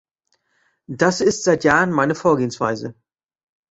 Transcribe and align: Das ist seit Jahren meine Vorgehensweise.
Das 0.89 1.21
ist 1.21 1.43
seit 1.43 1.63
Jahren 1.63 1.91
meine 1.91 2.15
Vorgehensweise. 2.15 2.95